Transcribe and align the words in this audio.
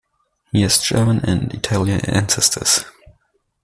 He 0.51 0.63
has 0.63 0.79
German 0.79 1.19
and 1.19 1.53
Italian 1.53 2.03
ancestors. 2.09 2.85